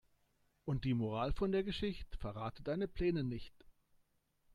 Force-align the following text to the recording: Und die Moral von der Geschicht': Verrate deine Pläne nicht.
Und 0.65 0.83
die 0.85 0.95
Moral 0.95 1.31
von 1.31 1.51
der 1.51 1.63
Geschicht': 1.63 2.15
Verrate 2.15 2.63
deine 2.63 2.87
Pläne 2.87 3.23
nicht. 3.23 3.53